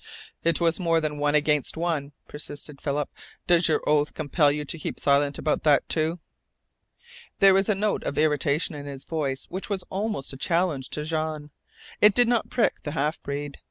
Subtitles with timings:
[0.43, 3.07] "It was more than one against one," persisted Philip.
[3.45, 6.17] "Does your oath compel you to keep silent about that, too?"
[7.37, 11.03] There was a note of irritation in his voice which was almost a challenge to
[11.03, 11.51] Jean.
[12.01, 13.59] It did not prick the half breed.